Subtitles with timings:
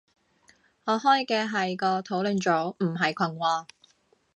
[0.85, 3.67] 我開嘅係個討論組，唔係群喎